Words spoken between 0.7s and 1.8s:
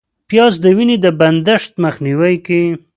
وینې د بندښت